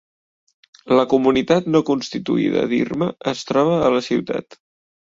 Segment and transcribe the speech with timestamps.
[0.99, 4.65] La comunitat no constituïda d'Irma es troba a la ciutat.